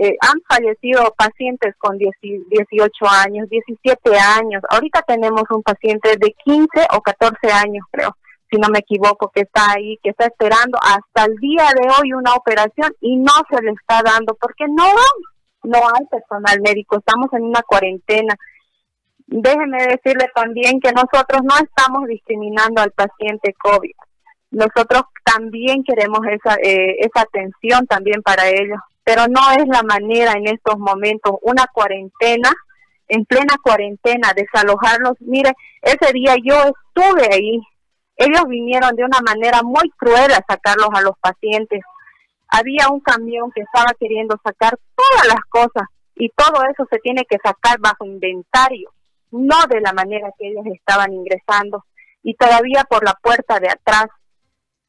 eh, 0.01 0.15
han 0.21 0.41
fallecido 0.47 1.13
pacientes 1.17 1.75
con 1.77 1.97
18 1.97 2.09
años, 3.25 3.49
17 3.49 4.17
años. 4.17 4.63
Ahorita 4.69 5.01
tenemos 5.01 5.43
un 5.49 5.63
paciente 5.63 6.15
de 6.17 6.33
15 6.43 6.67
o 6.93 7.01
14 7.01 7.51
años, 7.51 7.85
creo 7.91 8.15
si 8.49 8.57
no 8.57 8.69
me 8.69 8.79
equivoco, 8.79 9.31
que 9.33 9.41
está 9.41 9.71
ahí, 9.71 9.97
que 10.03 10.11
está 10.11 10.25
esperando 10.25 10.77
hasta 10.81 11.25
el 11.25 11.35
día 11.37 11.67
de 11.75 11.89
hoy 11.89 12.13
una 12.13 12.35
operación 12.35 12.93
y 13.01 13.17
no 13.17 13.31
se 13.49 13.61
le 13.61 13.71
está 13.71 14.01
dando 14.03 14.35
porque 14.35 14.65
no 14.67 14.85
no 15.65 15.79
hay 15.79 16.05
personal 16.05 16.61
médico, 16.61 16.97
estamos 16.97 17.27
en 17.33 17.43
una 17.43 17.61
cuarentena. 17.63 18.35
Déjeme 19.27 19.77
decirle 19.87 20.27
también 20.35 20.79
que 20.79 20.91
nosotros 20.91 21.41
no 21.43 21.55
estamos 21.57 22.07
discriminando 22.07 22.81
al 22.81 22.91
paciente 22.91 23.53
COVID. 23.53 23.95
Nosotros 24.51 25.03
también 25.23 25.83
queremos 25.83 26.19
esa, 26.29 26.55
eh, 26.61 26.97
esa 26.99 27.21
atención 27.21 27.87
también 27.87 28.21
para 28.21 28.47
ellos, 28.47 28.79
pero 29.05 29.27
no 29.29 29.39
es 29.51 29.67
la 29.67 29.83
manera 29.83 30.33
en 30.33 30.47
estos 30.47 30.77
momentos. 30.79 31.35
Una 31.43 31.67
cuarentena, 31.71 32.51
en 33.07 33.23
plena 33.25 33.55
cuarentena, 33.63 34.33
desalojarlos. 34.35 35.13
Mire, 35.19 35.53
ese 35.83 36.11
día 36.11 36.35
yo 36.43 36.55
estuve 36.55 37.29
ahí 37.31 37.61
Ellos 38.17 38.45
vinieron 38.47 38.95
de 38.95 39.03
una 39.03 39.19
manera 39.21 39.61
muy 39.63 39.89
cruel 39.97 40.31
a 40.31 40.43
sacarlos 40.47 40.89
a 40.93 41.01
los 41.01 41.17
pacientes. 41.19 41.81
Había 42.47 42.89
un 42.89 42.99
camión 43.01 43.51
que 43.53 43.61
estaba 43.61 43.93
queriendo 43.99 44.35
sacar 44.43 44.77
todas 44.95 45.27
las 45.27 45.43
cosas 45.49 45.87
y 46.15 46.29
todo 46.29 46.63
eso 46.71 46.87
se 46.89 46.97
tiene 46.99 47.25
que 47.29 47.37
sacar 47.43 47.77
bajo 47.79 48.05
inventario, 48.05 48.89
no 49.31 49.57
de 49.69 49.81
la 49.81 49.93
manera 49.93 50.29
que 50.39 50.47
ellos 50.47 50.65
estaban 50.73 51.13
ingresando 51.13 51.83
y 52.23 52.33
todavía 52.35 52.85
por 52.89 53.03
la 53.05 53.13
puerta 53.21 53.59
de 53.59 53.69
atrás. 53.69 54.07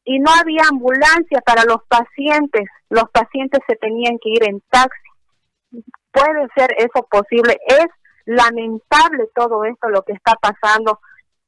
Y 0.07 0.19
no 0.19 0.31
había 0.31 0.63
ambulancia 0.69 1.41
para 1.45 1.63
los 1.65 1.83
pacientes, 1.87 2.63
los 2.89 3.09
pacientes 3.11 3.59
se 3.67 3.75
tenían 3.75 4.17
que 4.19 4.29
ir 4.29 4.43
en 4.43 4.61
taxi. 4.69 5.09
Puede 6.11 6.47
ser 6.55 6.69
eso 6.77 7.05
posible, 7.11 7.57
es 7.67 7.87
lamentable 8.25 9.25
todo 9.35 9.65
esto 9.65 9.89
lo 9.89 10.03
que 10.03 10.13
está 10.13 10.33
pasando 10.41 10.99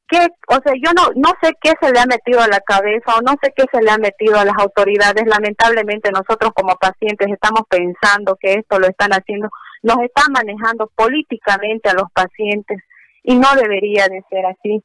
qué, 0.09 0.27
o 0.47 0.59
sea, 0.63 0.73
yo 0.83 0.91
no, 0.93 1.09
no 1.15 1.29
sé 1.41 1.53
qué 1.61 1.73
se 1.79 1.91
le 1.91 1.99
ha 1.99 2.05
metido 2.05 2.41
a 2.41 2.47
la 2.47 2.59
cabeza 2.59 3.15
o 3.17 3.21
no 3.21 3.35
sé 3.41 3.53
qué 3.55 3.65
se 3.71 3.81
le 3.81 3.91
ha 3.91 3.97
metido 3.97 4.37
a 4.37 4.45
las 4.45 4.55
autoridades. 4.57 5.23
Lamentablemente 5.25 6.11
nosotros 6.11 6.51
como 6.53 6.75
pacientes 6.75 7.27
estamos 7.31 7.61
pensando 7.69 8.35
que 8.39 8.53
esto 8.53 8.79
lo 8.79 8.87
están 8.87 9.11
haciendo, 9.11 9.49
nos 9.83 9.99
están 10.01 10.31
manejando 10.33 10.91
políticamente 10.95 11.89
a 11.89 11.93
los 11.93 12.11
pacientes 12.11 12.79
y 13.23 13.37
no 13.37 13.47
debería 13.55 14.07
de 14.07 14.23
ser 14.29 14.45
así. 14.45 14.83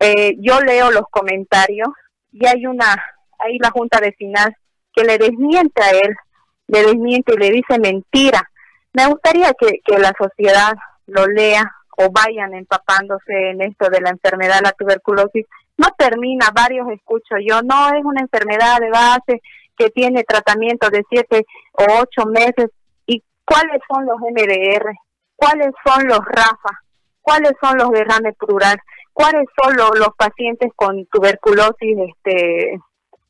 Eh, 0.00 0.34
yo 0.40 0.60
leo 0.60 0.90
los 0.90 1.04
comentarios 1.10 1.88
y 2.38 2.46
hay 2.46 2.66
una, 2.66 2.86
hay 3.38 3.58
la 3.58 3.70
Junta 3.70 3.98
de 4.00 4.12
Final 4.12 4.54
que 4.94 5.04
le 5.04 5.18
desmiente 5.18 5.82
a 5.82 5.90
él, 5.90 6.14
le 6.68 6.82
desmiente 6.82 7.34
y 7.34 7.38
le 7.38 7.50
dice 7.50 7.78
mentira. 7.78 8.50
Me 8.92 9.06
gustaría 9.06 9.52
que, 9.58 9.80
que 9.84 9.98
la 9.98 10.12
sociedad 10.18 10.74
lo 11.06 11.26
lea, 11.26 11.64
o 11.96 12.10
vayan 12.10 12.54
empapándose 12.54 13.50
en 13.50 13.62
esto 13.62 13.88
de 13.88 14.00
la 14.00 14.10
enfermedad 14.10 14.60
la 14.62 14.72
tuberculosis. 14.72 15.46
No 15.78 15.88
termina, 15.96 16.50
varios 16.54 16.88
escucho 16.90 17.36
yo, 17.42 17.62
no 17.62 17.88
es 17.88 18.04
una 18.04 18.20
enfermedad 18.20 18.78
de 18.80 18.90
base 18.90 19.42
que 19.76 19.90
tiene 19.90 20.24
tratamiento 20.24 20.88
de 20.90 21.04
siete 21.08 21.46
o 21.72 21.84
ocho 22.00 22.28
meses. 22.28 22.70
¿Y 23.06 23.22
cuáles 23.44 23.80
son 23.88 24.06
los 24.06 24.18
MDR? 24.20 24.94
¿Cuáles 25.36 25.70
son 25.84 26.06
los 26.06 26.20
RAFA? 26.24 26.80
¿Cuáles 27.20 27.52
son 27.60 27.76
los 27.78 27.90
derrames 27.90 28.34
plural? 28.38 28.78
¿Cuáles 29.16 29.46
son 29.62 29.76
los, 29.76 30.08
pacientes 30.16 30.70
con 30.76 31.06
tuberculosis 31.06 31.96
este, 32.08 32.74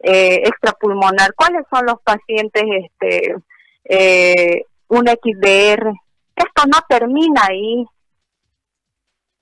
eh, 0.01 0.43
extrapulmonar? 0.45 1.33
¿Cuáles 1.37 1.63
son 1.73 1.87
los 1.87 2.01
pacientes 2.03 2.65
este, 2.83 3.37
eh, 3.85 4.63
un 4.89 5.07
XDR? 5.07 5.93
Esto 6.35 6.63
no 6.67 6.79
termina 6.89 7.43
ahí 7.49 7.87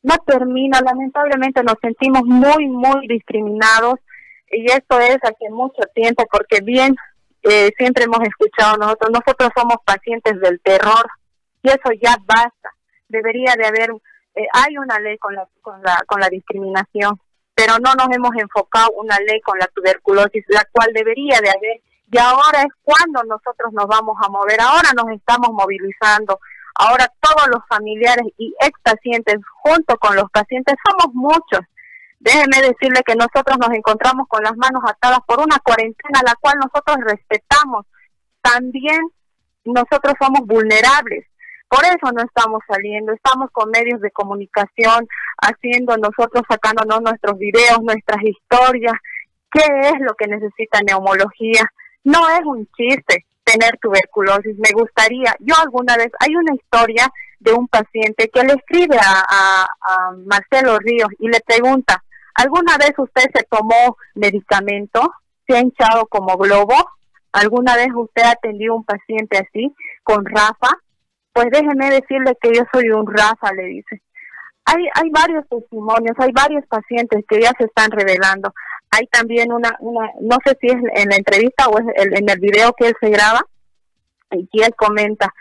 no 0.05 0.17
termina. 0.27 0.81
Lamentablemente 0.81 1.63
nos 1.65 1.77
sentimos 1.81 2.23
muy, 2.25 2.69
muy 2.69 3.09
discriminados 3.09 3.95
y 4.51 4.67
esto 4.67 5.01
es 5.01 5.17
hace 5.23 5.51
mucho 5.51 5.83
tiempo 5.95 6.25
porque 6.31 6.61
bien 6.63 6.95
eh, 7.43 7.71
siempre 7.77 8.05
hemos 8.05 8.21
escuchado 8.21 8.77
nosotros, 8.77 9.11
nosotros 9.11 9.51
somos 9.57 9.79
pacientes 9.85 10.39
del 10.41 10.61
terror 10.61 11.07
y 11.63 11.69
eso 11.69 11.91
ya 12.01 12.17
basta. 12.25 12.71
Debería 13.09 13.55
de 13.57 13.67
haber, 13.67 13.91
eh, 14.35 14.47
hay 14.53 14.79
una 14.79 14.99
ley 14.99 15.19
con 15.19 15.35
la, 15.35 15.47
con, 15.63 15.83
la, 15.83 16.03
con 16.07 16.21
la 16.21 16.29
discriminación, 16.29 17.21
pero 17.55 17.75
no 17.79 17.95
nos 17.95 18.09
hemos 18.15 18.35
enfocado 18.37 18.91
una 18.97 19.17
ley 19.27 19.41
con 19.41 19.59
la 19.59 19.67
tuberculosis, 19.69 20.45
la 20.49 20.65
cual 20.73 20.93
debería 20.93 21.41
de 21.41 21.51
haber. 21.51 21.81
Y 22.11 22.19
ahora 22.19 22.63
es 22.63 22.73
cuando 22.83 23.23
nosotros 23.25 23.73
nos 23.73 23.87
vamos 23.87 24.17
a 24.23 24.29
mover, 24.29 24.61
ahora 24.61 24.91
nos 24.95 25.11
estamos 25.11 25.51
movilizando, 25.53 26.39
Ahora 26.75 27.11
todos 27.21 27.47
los 27.53 27.63
familiares 27.69 28.27
y 28.37 28.53
ex 28.61 28.79
pacientes 28.83 29.37
junto 29.63 29.97
con 29.99 30.17
los 30.17 30.29
pacientes 30.31 30.75
somos 30.89 31.15
muchos. 31.15 31.61
Déjeme 32.19 32.63
decirle 32.63 33.03
que 33.07 33.15
nosotros 33.15 33.59
nos 33.59 33.71
encontramos 33.71 34.27
con 34.29 34.43
las 34.43 34.57
manos 34.57 34.83
atadas 34.85 35.21
por 35.27 35.41
una 35.41 35.59
cuarentena, 35.59 36.21
la 36.25 36.35
cual 36.41 36.59
nosotros 36.59 36.97
respetamos. 37.07 37.87
También 38.43 39.01
nosotros 39.65 40.15
somos 40.19 40.41
vulnerables. 40.47 41.27
Por 41.69 41.85
eso 41.85 42.13
no 42.13 42.23
estamos 42.23 42.61
saliendo, 42.69 43.13
estamos 43.13 43.51
con 43.51 43.71
medios 43.71 44.01
de 44.01 44.11
comunicación, 44.11 45.07
haciendo 45.39 45.97
nosotros, 45.97 46.45
sacándonos 46.49 47.03
nuestros 47.03 47.39
videos, 47.39 47.83
nuestras 47.83 48.23
historias. 48.23 48.95
¿Qué 49.51 49.65
es 49.89 50.01
lo 50.01 50.15
que 50.15 50.27
necesita 50.27 50.81
neumología? 50.83 51.63
No 52.05 52.29
es 52.29 52.41
un 52.45 52.69
chiste, 52.77 53.25
tener 53.45 53.79
tuberculosis. 53.81 54.57
Me 54.59 54.71
gustaría, 54.75 55.35
yo 55.41 55.55
alguna 55.63 55.97
vez, 55.97 56.11
hay 56.21 56.35
una 56.37 56.55
historia 56.55 57.11
de 57.41 57.53
un 57.53 57.69
paciente 57.69 58.31
que 58.33 58.43
le 58.43 58.55
escribe 58.55 58.99
a, 58.99 59.67
Marcelo 60.27 60.79
Ríos 60.79 61.09
y 61.19 61.29
le 61.29 61.41
pregunta, 61.41 62.03
¿alguna 62.35 62.79
vez 62.79 62.93
usted 62.97 63.25
se 63.35 63.45
tomó 63.45 63.97
medicamento? 64.15 65.13
¿Se 65.47 65.57
ha 65.57 65.61
hinchado 65.61 66.07
como 66.07 66.37
globo? 66.37 66.75
¿Alguna 67.33 67.77
vez 67.77 67.89
usted 67.95 68.23
ha 68.23 68.31
atendido 68.31 68.75
un 68.75 68.85
paciente 68.85 69.39
así, 69.39 69.75
con 70.03 70.25
Rafa? 70.25 70.69
Pues 71.35 71.49
déjeme 71.51 71.91
decirle 71.91 72.35
que 72.41 72.55
yo 72.55 72.63
soy 72.73 72.89
un 72.89 73.07
Rafa, 73.07 73.53
le 73.53 73.65
dice. 73.65 74.01
Hay, 74.65 74.83
hay 74.95 75.11
varios 75.11 75.47
testimonios, 75.51 76.17
hay 76.19 76.33
varios 76.33 76.65
pacientes 76.67 77.23
que 77.29 77.43
ya 77.43 77.53
se 77.59 77.65
están 77.65 77.91
revelando 77.91 78.55
hay 78.95 79.07
también 79.09 79.53
una, 79.53 79.77
una, 79.81 80.09
no 80.21 80.37
sé 80.45 80.57
si 80.61 80.69
es 80.69 80.77
en 80.95 81.09
la 81.09 81.17
entrevista 81.17 81.67
o 81.69 81.79
es 81.79 81.87
en 81.97 82.29
el 82.29 82.39
video 82.39 82.73
que 82.75 82.89
él 82.89 82.95
se 83.01 83.11
graba, 83.11 83.41
y 84.31 84.63
él 84.63 84.75
comenta 84.77 85.33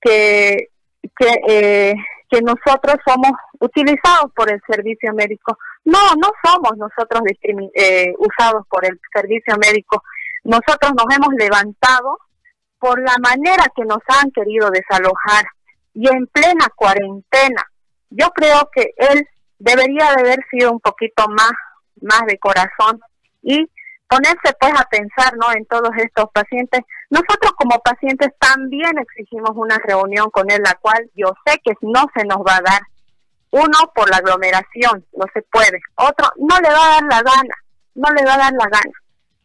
que, 0.00 0.68
que, 1.16 1.40
eh, 1.48 1.94
que 2.30 2.40
nosotros 2.42 2.96
somos 3.06 3.32
utilizados 3.60 4.32
por 4.34 4.50
el 4.50 4.60
servicio 4.68 5.12
médico. 5.14 5.58
No, 5.84 5.98
no 6.16 6.30
somos 6.44 6.76
nosotros 6.76 7.22
eh, 7.74 8.12
usados 8.18 8.66
por 8.68 8.84
el 8.84 9.00
servicio 9.12 9.56
médico. 9.58 10.02
Nosotros 10.44 10.92
nos 10.96 11.16
hemos 11.16 11.34
levantado 11.34 12.18
por 12.82 13.00
la 13.00 13.14
manera 13.18 13.64
que 13.76 13.84
nos 13.84 14.00
han 14.08 14.32
querido 14.32 14.68
desalojar 14.70 15.46
y 15.94 16.08
en 16.08 16.26
plena 16.26 16.66
cuarentena. 16.74 17.62
Yo 18.10 18.30
creo 18.30 18.68
que 18.74 18.90
él 18.96 19.24
debería 19.60 20.10
de 20.16 20.22
haber 20.22 20.40
sido 20.50 20.72
un 20.72 20.80
poquito 20.80 21.28
más 21.28 21.52
más 22.00 22.22
de 22.26 22.36
corazón 22.38 22.98
y 23.42 23.70
ponerse 24.08 24.56
pues 24.58 24.72
a 24.74 24.84
pensar 24.90 25.34
no 25.36 25.52
en 25.52 25.64
todos 25.66 25.90
estos 25.96 26.26
pacientes. 26.32 26.80
Nosotros 27.10 27.52
como 27.56 27.78
pacientes 27.78 28.30
también 28.40 28.98
exigimos 28.98 29.52
una 29.54 29.78
reunión 29.78 30.28
con 30.30 30.50
él 30.50 30.60
la 30.64 30.74
cual 30.80 31.08
yo 31.14 31.32
sé 31.46 31.60
que 31.62 31.74
no 31.82 32.06
se 32.16 32.24
nos 32.24 32.38
va 32.38 32.56
a 32.56 32.70
dar. 32.72 32.82
Uno 33.50 33.92
por 33.94 34.10
la 34.10 34.16
aglomeración 34.16 35.06
no 35.16 35.26
se 35.32 35.42
puede. 35.42 35.78
Otro 35.94 36.26
no 36.36 36.58
le 36.58 36.68
va 36.68 36.84
a 36.84 36.94
dar 36.94 37.02
la 37.04 37.22
gana 37.22 37.54
no 37.94 38.10
le 38.10 38.24
va 38.24 38.34
a 38.34 38.38
dar 38.38 38.52
la 38.52 38.66
gana. 38.66 38.92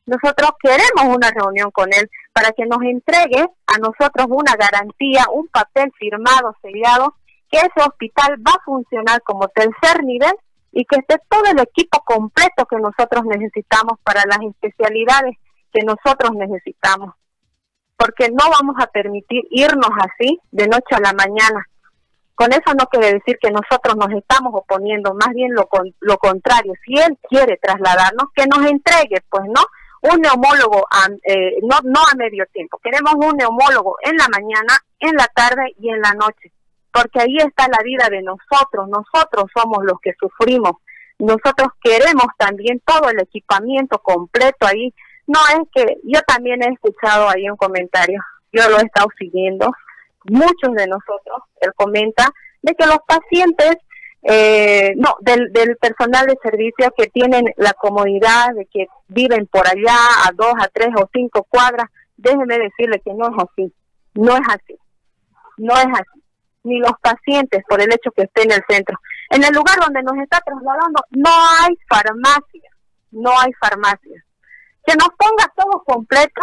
Nosotros 0.06 0.52
queremos 0.62 1.16
una 1.16 1.30
reunión 1.32 1.70
con 1.72 1.92
él 1.94 2.10
para 2.38 2.52
que 2.52 2.68
nos 2.68 2.84
entregue 2.84 3.50
a 3.66 3.78
nosotros 3.80 4.28
una 4.30 4.54
garantía 4.56 5.26
un 5.34 5.48
papel 5.48 5.92
firmado 5.98 6.56
sellado 6.62 7.16
que 7.50 7.58
ese 7.58 7.82
hospital 7.84 8.36
va 8.46 8.52
a 8.52 8.64
funcionar 8.64 9.24
como 9.24 9.48
tercer 9.48 10.04
nivel 10.04 10.34
y 10.72 10.86
que 10.86 10.98
esté 11.00 11.16
todo 11.30 11.46
el 11.50 11.60
equipo 11.60 12.00
completo 12.06 12.68
que 12.70 12.76
nosotros 12.76 13.26
necesitamos 13.26 13.98
para 14.04 14.22
las 14.28 14.38
especialidades 14.48 15.36
que 15.74 15.84
nosotros 15.84 16.34
necesitamos. 16.36 17.16
Porque 17.96 18.30
no 18.30 18.52
vamos 18.52 18.76
a 18.80 18.86
permitir 18.86 19.42
irnos 19.50 19.90
así 19.98 20.40
de 20.52 20.68
noche 20.68 20.94
a 20.94 21.00
la 21.00 21.14
mañana. 21.14 21.66
Con 22.36 22.54
eso 22.54 22.72
no 22.78 22.86
quiere 22.86 23.14
decir 23.14 23.40
que 23.42 23.50
nosotros 23.50 23.96
nos 23.96 24.12
estamos 24.12 24.54
oponiendo, 24.54 25.16
más 25.16 25.34
bien 25.34 25.56
lo, 25.56 25.68
lo 26.02 26.18
contrario. 26.20 26.74
Si 26.86 26.94
él 27.00 27.18
quiere 27.28 27.58
trasladarnos, 27.58 28.28
que 28.36 28.46
nos 28.46 28.64
entregue, 28.70 29.24
pues 29.28 29.46
no, 29.48 29.64
un 30.02 30.22
neumólogo 30.22 30.88
eh, 31.24 31.58
no, 31.64 31.78
no 31.84 32.02
a 32.02 32.16
medio 32.16 32.46
tiempo. 32.54 32.80
Queremos 32.84 33.14
un 33.16 33.38
neumólogo 33.38 33.98
en 34.04 34.16
la 34.18 34.28
mañana, 34.30 34.80
en 35.00 35.16
la 35.16 35.28
tarde 35.28 35.76
y 35.80 35.90
en 35.90 36.02
la 36.02 36.14
noche 36.14 36.52
porque 36.98 37.22
ahí 37.22 37.38
está 37.38 37.68
la 37.68 37.84
vida 37.84 38.08
de 38.10 38.24
nosotros, 38.24 38.90
nosotros 38.90 39.46
somos 39.56 39.84
los 39.84 40.00
que 40.02 40.14
sufrimos, 40.20 40.78
nosotros 41.20 41.70
queremos 41.82 42.26
también 42.38 42.82
todo 42.86 43.10
el 43.10 43.20
equipamiento 43.22 44.00
completo 44.00 44.66
ahí. 44.66 44.94
No 45.28 45.40
es 45.50 45.68
que 45.74 45.98
yo 46.04 46.20
también 46.26 46.64
he 46.64 46.74
escuchado 46.74 47.30
ahí 47.30 47.50
un 47.50 47.58
comentario, 47.58 48.20
yo 48.52 48.70
lo 48.70 48.80
he 48.80 48.84
estado 48.84 49.08
siguiendo, 49.18 49.72
muchos 50.24 50.74
de 50.74 50.88
nosotros, 50.88 51.44
él 51.62 51.72
comenta, 51.76 52.32
de 52.62 52.74
que 52.74 52.86
los 52.86 53.00
pacientes, 53.08 53.76
eh, 54.24 54.94
no, 54.98 55.16
del, 55.22 55.52
del 55.54 55.78
personal 55.78 56.26
de 56.26 56.38
servicio 56.42 56.94
que 56.98 57.08
tienen 57.08 57.46
la 57.58 57.74
comodidad 57.74 58.54
de 58.54 58.66
que 58.66 58.88
viven 59.08 59.48
por 59.48 59.68
allá 59.68 59.98
a 60.26 60.32
dos, 60.34 60.54
a 60.60 60.68
tres 60.68 60.90
o 60.96 61.10
cinco 61.14 61.46
cuadras, 61.50 61.90
déjeme 62.18 62.58
decirle 62.60 63.02
que 63.04 63.14
no 63.14 63.28
es 63.28 63.44
así, 63.44 63.74
no 64.16 64.36
es 64.36 64.48
así, 64.50 64.78
no 65.58 65.74
es 65.74 65.88
así 65.88 66.18
ni 66.68 66.80
los 66.80 66.92
pacientes 67.02 67.64
por 67.68 67.82
el 67.82 67.92
hecho 67.92 68.12
que 68.12 68.24
esté 68.24 68.44
en 68.44 68.52
el 68.52 68.64
centro. 68.70 69.00
En 69.30 69.44
el 69.44 69.54
lugar 69.54 69.78
donde 69.80 70.04
nos 70.04 70.18
está 70.18 70.40
trasladando 70.42 71.02
no 71.12 71.32
hay 71.62 71.76
farmacia, 71.88 72.70
no 73.12 73.32
hay 73.40 73.52
farmacia. 73.54 74.24
Que 74.86 74.96
nos 74.96 75.10
ponga 75.18 75.52
todo 75.56 75.84
completo, 75.86 76.42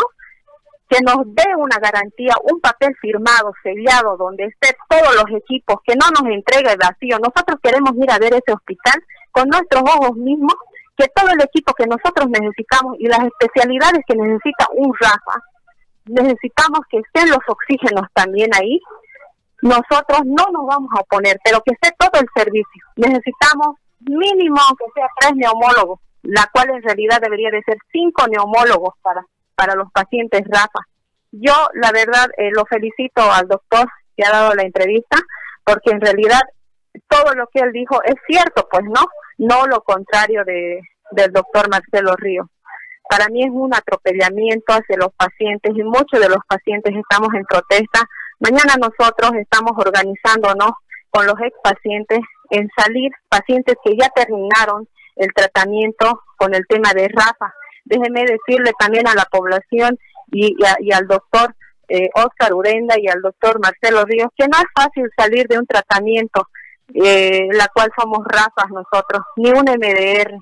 que 0.89 1.01
nos 1.01 1.25
dé 1.35 1.45
una 1.57 1.79
garantía, 1.79 2.35
un 2.51 2.61
papel 2.61 2.95
firmado, 3.01 3.53
sellado, 3.63 4.17
donde 4.17 4.45
esté 4.45 4.77
todos 4.89 5.15
los 5.15 5.41
equipos, 5.41 5.77
que 5.85 5.97
no 5.97 6.07
nos 6.11 6.31
entregue 6.33 6.77
vacío. 6.77 7.19
Nosotros 7.19 7.59
queremos 7.63 7.93
ir 7.97 8.11
a 8.11 8.19
ver 8.19 8.35
ese 8.35 8.53
hospital 8.53 9.03
con 9.33 9.49
nuestros 9.49 9.83
ojos 9.83 10.17
mismos 10.17 10.55
que 10.97 11.09
todo 11.15 11.31
el 11.31 11.43
equipo 11.43 11.75
que 11.75 11.87
nosotros 11.87 12.29
necesitamos 12.29 12.97
y 12.99 13.09
las 13.09 13.21
especialidades 13.25 14.03
que 14.07 14.15
necesita 14.15 14.69
un 14.77 14.93
Rafa, 15.01 15.41
necesitamos 16.07 16.81
que 16.89 16.99
estén 16.99 17.31
los 17.31 17.43
oxígenos 17.49 18.07
también 18.13 18.51
ahí. 18.55 18.81
Nosotros 19.63 20.21
no 20.25 20.45
nos 20.53 20.67
vamos 20.67 20.91
a 20.97 21.01
oponer, 21.01 21.39
pero 21.43 21.61
que 21.65 21.73
esté 21.73 21.91
todo 21.99 22.21
el 22.21 22.29
servicio. 22.37 22.85
Necesitamos 22.97 23.77
mínimo 24.01 24.61
que 24.79 24.85
sea 24.95 25.09
tres 25.19 25.33
neumólogos, 25.35 26.01
la 26.23 26.49
cual 26.53 26.71
en 26.71 26.83
realidad 26.83 27.21
debería 27.21 27.51
de 27.51 27.63
ser 27.63 27.79
cinco 27.91 28.27
neumólogos 28.29 28.95
para, 29.03 29.25
para 29.55 29.75
los 29.75 29.91
pacientes 29.93 30.43
Rafa. 30.47 30.81
Yo, 31.33 31.55
la 31.75 31.91
verdad, 31.93 32.29
eh, 32.37 32.51
lo 32.53 32.65
felicito 32.65 33.23
al 33.23 33.49
doctor 33.49 33.89
que 34.17 34.25
ha 34.25 34.31
dado 34.31 34.55
la 34.55 34.63
entrevista, 34.63 35.19
porque 35.65 35.91
en 35.91 36.01
realidad 36.01 36.41
todo 37.09 37.35
lo 37.35 37.49
que 37.53 37.61
él 37.61 37.73
dijo 37.73 38.03
es 38.05 38.15
cierto, 38.27 38.69
pues 38.71 38.85
no, 38.85 39.07
no 39.39 39.67
lo 39.67 39.83
contrario 39.83 40.45
de, 40.45 40.81
del 41.11 41.33
doctor 41.33 41.69
Marcelo 41.69 42.15
Río. 42.17 42.49
Para 43.09 43.29
mí 43.29 43.43
es 43.43 43.51
un 43.51 43.75
atropellamiento 43.75 44.73
hacia 44.73 44.97
los 44.97 45.13
pacientes 45.17 45.73
y 45.75 45.83
muchos 45.83 46.21
de 46.21 46.29
los 46.29 46.39
pacientes 46.49 46.95
estamos 46.95 47.35
en 47.35 47.45
protesta. 47.45 48.09
Mañana 48.41 48.75
nosotros 48.79 49.33
estamos 49.35 49.73
organizándonos 49.77 50.73
con 51.11 51.27
los 51.27 51.35
ex 51.41 51.57
pacientes 51.63 52.21
en 52.51 52.69
salir 52.77 53.13
pacientes 53.29 53.77
que 53.85 53.97
ya 53.97 54.09
terminaron 54.09 54.89
el 55.17 55.29
tratamiento 55.35 56.23
con 56.37 56.55
el 56.55 56.67
tema 56.67 56.93
de 56.95 57.09
Rafa. 57.09 57.55
Déjeme 57.85 58.25
decirle 58.25 58.73
también 58.79 59.07
a 59.07 59.15
la 59.15 59.25
población 59.25 59.99
y, 60.31 60.57
y, 60.81 60.93
al 60.93 61.07
doctor 61.07 61.55
eh, 61.89 62.09
Oscar 62.15 62.55
Urenda 62.55 62.95
y 62.99 63.09
al 63.09 63.21
doctor 63.21 63.61
Marcelo 63.61 64.05
Ríos 64.05 64.29
que 64.37 64.49
no 64.49 64.57
es 64.57 64.65
fácil 64.75 65.11
salir 65.17 65.47
de 65.49 65.59
un 65.59 65.67
tratamiento, 65.67 66.49
eh, 66.95 67.49
la 67.53 67.69
cual 67.69 67.91
somos 67.99 68.21
Rafas 68.27 68.71
nosotros, 68.71 69.23
ni 69.37 69.51
un 69.51 69.65
MDR. 69.65 70.33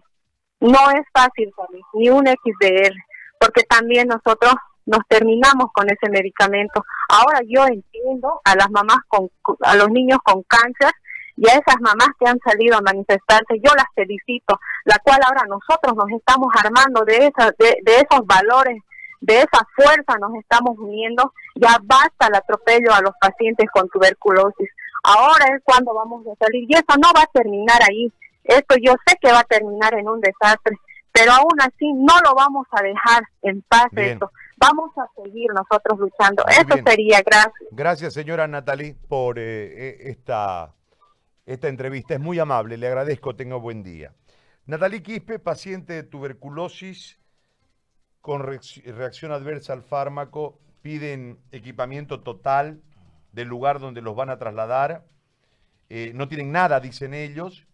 No 0.60 0.90
es 0.92 1.04
fácil 1.12 1.52
salir, 1.56 1.82
ni 1.94 2.08
un 2.10 2.26
XDR, 2.26 2.94
porque 3.40 3.64
también 3.64 4.06
nosotros 4.06 4.54
nos 4.86 5.00
terminamos 5.08 5.72
con 5.72 5.86
ese 5.88 6.08
medicamento. 6.10 6.84
Ahora 7.08 7.40
yo 7.46 7.66
entiendo 7.66 8.40
a 8.44 8.54
las 8.54 8.70
mamás 8.70 8.98
con, 9.08 9.28
a 9.62 9.74
los 9.76 9.90
niños 9.90 10.18
con 10.24 10.42
cáncer 10.44 10.92
y 11.36 11.48
a 11.48 11.54
esas 11.54 11.80
mamás 11.80 12.08
que 12.18 12.28
han 12.28 12.38
salido 12.40 12.76
a 12.76 12.82
manifestarse, 12.82 13.60
yo 13.62 13.72
las 13.74 13.86
felicito, 13.94 14.58
la 14.84 14.98
cual 14.98 15.20
ahora 15.26 15.42
nosotros 15.48 15.96
nos 15.96 16.10
estamos 16.10 16.48
armando 16.62 17.04
de, 17.04 17.26
esas, 17.26 17.52
de, 17.58 17.80
esos 17.84 18.26
valores, 18.26 18.80
de 19.20 19.38
esa 19.38 19.66
fuerza 19.74 20.18
nos 20.20 20.34
estamos 20.34 20.76
uniendo, 20.78 21.32
ya 21.54 21.78
basta 21.82 22.26
el 22.28 22.34
atropello 22.34 22.92
a 22.92 23.00
los 23.00 23.12
pacientes 23.20 23.68
con 23.72 23.88
tuberculosis. 23.88 24.68
Ahora 25.04 25.46
es 25.54 25.62
cuando 25.64 25.94
vamos 25.94 26.24
a 26.26 26.44
salir 26.44 26.64
y 26.68 26.74
eso 26.74 26.96
no 27.00 27.10
va 27.16 27.22
a 27.22 27.30
terminar 27.32 27.80
ahí. 27.88 28.12
Esto 28.44 28.76
yo 28.80 28.94
sé 29.06 29.16
que 29.20 29.32
va 29.32 29.40
a 29.40 29.44
terminar 29.44 29.94
en 29.94 30.08
un 30.08 30.20
desastre, 30.20 30.76
pero 31.12 31.32
aún 31.32 31.60
así 31.60 31.92
no 31.92 32.14
lo 32.24 32.34
vamos 32.34 32.66
a 32.72 32.82
dejar 32.82 33.22
en 33.42 33.62
paz 33.62 33.86
esto. 33.96 34.30
Vamos 34.56 34.90
a 34.96 35.06
seguir 35.20 35.50
nosotros 35.52 35.98
luchando. 35.98 36.44
Eso 36.46 36.80
sería, 36.86 37.20
gracias. 37.22 37.68
Gracias, 37.72 38.14
señora 38.14 38.46
Natalie, 38.46 38.96
por 39.08 39.38
eh, 39.38 39.42
eh, 39.42 39.96
esta 40.10 40.72
esta 41.46 41.68
entrevista. 41.68 42.14
Es 42.14 42.20
muy 42.20 42.38
amable, 42.38 42.76
le 42.76 42.86
agradezco, 42.86 43.34
tenga 43.34 43.56
buen 43.56 43.82
día. 43.82 44.12
Natalie 44.66 45.02
Quispe, 45.02 45.38
paciente 45.38 45.92
de 45.94 46.02
tuberculosis 46.02 47.18
con 48.20 48.42
reacción 48.42 49.32
adversa 49.32 49.72
al 49.72 49.82
fármaco, 49.82 50.60
piden 50.82 51.38
equipamiento 51.50 52.20
total 52.20 52.80
del 53.32 53.48
lugar 53.48 53.80
donde 53.80 54.02
los 54.02 54.14
van 54.14 54.30
a 54.30 54.38
trasladar. 54.38 55.04
Eh, 55.88 56.12
no 56.14 56.28
tienen 56.28 56.52
nada, 56.52 56.78
dicen 56.80 57.14
ellos. 57.14 57.66